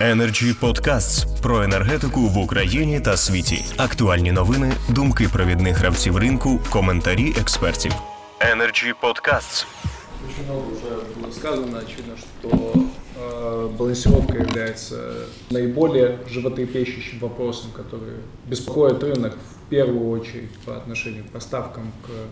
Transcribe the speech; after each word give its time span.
Energy 0.00 0.60
Podcasts 0.60 1.42
про 1.42 1.62
енергетику 1.62 2.20
в 2.20 2.38
Україні 2.38 3.00
та 3.00 3.16
світі. 3.16 3.64
Актуальні 3.76 4.32
новини, 4.32 4.72
думки 4.88 5.28
провідних 5.32 5.76
гравців 5.76 6.16
ринку, 6.16 6.60
коментарі 6.70 7.34
експертів. 7.40 7.92
Energy 8.40 8.94
Podcasts. 9.02 9.66
Очень 10.28 10.44
много 10.44 10.72
уже 10.72 11.04
было 11.16 11.32
сказано, 11.32 11.78
очевидно, 11.78 12.14
что 12.16 12.74
э, 13.16 13.68
балансировка 13.78 14.34
является 14.38 14.96
наиболее 15.50 16.18
животрепещущим 16.28 17.18
вопросом, 17.18 17.70
который 17.72 18.16
беспокоит 18.46 19.02
рынок 19.02 19.34
в 19.34 19.70
первую 19.70 20.10
очередь 20.10 20.50
по 20.64 20.76
отношению 20.76 21.24
к 21.24 21.30
поставкам 21.30 21.92
к 22.06 22.10
э, 22.10 22.26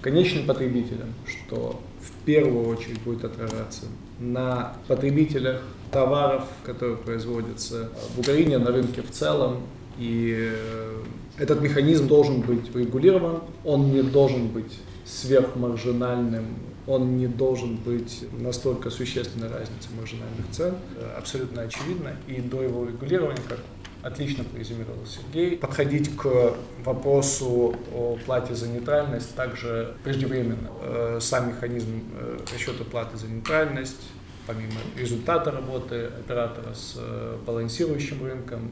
конечным 0.00 0.46
потребителям, 0.46 1.14
что 1.26 1.80
в 2.00 2.24
первую 2.24 2.68
очередь 2.68 3.00
будет 3.02 3.24
отражаться 3.24 3.86
на 4.18 4.74
потребителях 4.86 5.62
товаров, 5.90 6.44
которые 6.64 6.96
производятся 6.96 7.90
в 8.14 8.20
Украине, 8.20 8.58
на 8.58 8.70
рынке 8.70 9.02
в 9.02 9.10
целом. 9.10 9.62
И 9.98 10.36
э, 10.36 11.02
этот 11.38 11.60
механизм 11.60 12.06
должен 12.06 12.40
быть 12.40 12.74
регулирован, 12.74 13.40
он 13.64 13.90
не 13.92 14.02
должен 14.02 14.48
быть 14.48 14.78
сверхмаржинальным, 15.04 16.44
он 16.86 17.16
не 17.16 17.26
должен 17.26 17.76
быть 17.76 18.24
настолько 18.38 18.90
существенной 18.90 19.48
разницей 19.48 19.90
маржинальных 19.98 20.50
цен, 20.52 20.74
э, 20.96 21.14
абсолютно 21.18 21.62
очевидно. 21.62 22.12
И 22.28 22.40
до 22.40 22.62
его 22.62 22.84
регулирования, 22.84 23.42
как 23.48 23.58
отлично 24.02 24.44
презюмировал 24.44 25.04
Сергей, 25.06 25.56
подходить 25.56 26.16
к 26.16 26.54
вопросу 26.84 27.74
о 27.92 28.18
плате 28.24 28.54
за 28.54 28.68
нейтральность 28.68 29.34
также 29.34 29.94
преждевременно. 30.04 30.70
Э, 30.80 31.18
Сам 31.20 31.48
механизм 31.48 32.02
э, 32.14 32.38
расчета 32.52 32.84
платы 32.84 33.16
за 33.16 33.26
нейтральность, 33.26 34.08
помимо 34.46 34.80
результата 34.96 35.50
работы 35.50 36.06
оператора 36.06 36.74
с 36.74 36.94
э, 36.96 37.36
балансирующим 37.46 38.24
рынком, 38.24 38.70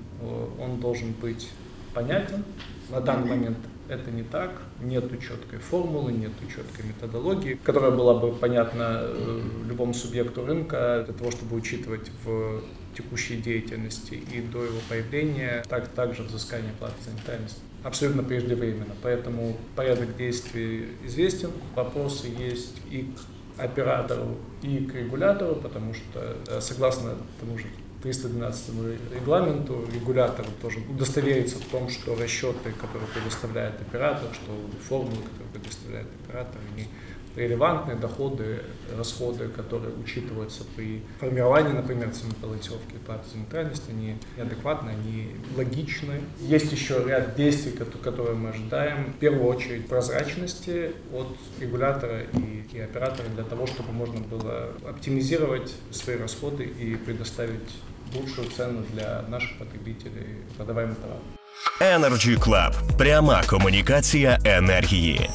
он 0.60 0.80
должен 0.80 1.12
быть 1.12 1.50
понятен. 1.94 2.44
На 2.90 3.00
данный 3.00 3.28
момент 3.28 3.58
это 3.88 4.10
не 4.10 4.22
так, 4.22 4.50
нет 4.80 5.10
четкой 5.20 5.58
формулы, 5.58 6.12
нет 6.12 6.32
четкой 6.48 6.86
методологии, 6.86 7.58
которая 7.62 7.90
была 7.90 8.14
бы 8.14 8.32
понятна 8.32 9.00
э, 9.02 9.40
любому 9.68 9.94
субъекту 9.94 10.44
рынка 10.44 11.02
для 11.04 11.14
того, 11.14 11.30
чтобы 11.30 11.56
учитывать 11.56 12.10
в 12.24 12.62
текущей 12.96 13.36
деятельности 13.36 14.14
и 14.14 14.40
до 14.40 14.64
его 14.64 14.78
появления, 14.88 15.64
так, 15.68 15.88
также 15.88 16.22
взыскание 16.22 16.72
платы 16.78 16.94
за 17.04 17.12
нейтральность 17.12 17.60
абсолютно 17.86 18.24
преждевременно. 18.24 18.94
Поэтому 19.02 19.56
порядок 19.76 20.16
действий 20.16 20.88
известен, 21.04 21.50
вопросы 21.74 22.26
есть 22.26 22.76
и 22.90 23.12
к 23.56 23.60
оператору, 23.60 24.36
и 24.62 24.84
к 24.84 24.94
регулятору, 24.94 25.56
потому 25.56 25.94
что 25.94 26.36
э, 26.48 26.60
согласно 26.60 27.14
тому 27.40 27.58
же 27.58 27.66
312 28.06 28.70
регламенту 29.12 29.84
регулятор 29.92 30.46
должен 30.62 30.88
удостовериться 30.88 31.56
в 31.58 31.64
том, 31.64 31.88
что 31.88 32.14
расчеты, 32.14 32.70
которые 32.80 33.08
предоставляет 33.08 33.80
оператор, 33.80 34.28
что 34.32 34.52
формулы, 34.88 35.22
которые 35.22 35.52
предоставляет 35.54 36.06
оператор, 36.24 36.60
они 36.72 36.86
релевантные 37.34 37.96
доходы, 37.96 38.60
расходы, 38.96 39.48
которые 39.48 39.92
учитываются 39.96 40.62
при 40.76 41.02
формировании, 41.18 41.72
например, 41.72 42.10
цены 42.10 42.32
балансировки 42.40 42.94
платы 43.04 43.28
за 43.30 43.38
нейтральность, 43.38 43.82
они 43.90 44.16
неадекватны, 44.36 44.90
они 44.90 45.32
логичны. 45.56 46.20
Есть 46.40 46.72
еще 46.72 47.04
ряд 47.06 47.34
действий, 47.34 47.72
которые 47.72 48.36
мы 48.36 48.50
ожидаем. 48.50 49.12
В 49.12 49.18
первую 49.18 49.44
очередь 49.54 49.86
прозрачности 49.86 50.92
от 51.12 51.36
регулятора 51.60 52.22
и, 52.22 52.64
и 52.72 52.80
оператора 52.80 53.26
для 53.34 53.44
того, 53.44 53.66
чтобы 53.66 53.92
можно 53.92 54.20
было 54.20 54.72
оптимизировать 54.88 55.74
свои 55.90 56.16
расходы 56.16 56.64
и 56.64 56.94
предоставить 56.94 57.68
лучшую 58.15 58.47
цену 58.57 58.83
для 58.93 59.21
наших 59.29 59.57
потребителей 59.59 60.27
продаваемых 60.57 60.95
товаров. 60.95 61.21
Energy 61.81 62.37
Club. 62.37 62.97
Пряма 62.97 63.43
комунікація 63.43 64.39
енергії. 64.45 65.29